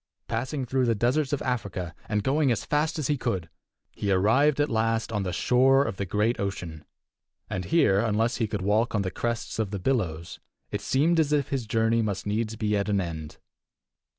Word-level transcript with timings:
Passing 0.27 0.65
through 0.65 0.87
the 0.87 0.95
deserts 0.95 1.31
of 1.31 1.43
Africa, 1.43 1.93
and 2.09 2.23
going 2.23 2.51
as 2.51 2.65
fast 2.65 2.97
as 2.97 3.05
he 3.05 3.17
could, 3.19 3.49
he 3.91 4.11
arrived 4.11 4.59
at 4.59 4.67
last 4.67 5.11
on 5.11 5.21
the 5.21 5.31
shore 5.31 5.85
of 5.85 5.97
the 5.97 6.07
great 6.07 6.39
ocean. 6.39 6.85
And 7.51 7.65
here, 7.65 7.99
unless 7.99 8.37
he 8.37 8.47
could 8.47 8.63
walk 8.63 8.95
on 8.95 9.03
the 9.03 9.11
crests 9.11 9.59
of 9.59 9.69
the 9.69 9.77
billows, 9.77 10.39
it 10.71 10.81
seemed 10.81 11.19
as 11.19 11.31
if 11.31 11.49
his 11.49 11.67
journey 11.67 12.01
must 12.01 12.25
needs 12.25 12.55
be 12.55 12.75
at 12.75 12.89
an 12.89 12.99
end. 12.99 13.37